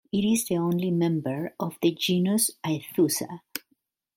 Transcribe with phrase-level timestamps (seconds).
[0.11, 3.41] It is the only member of the genus Aethusa.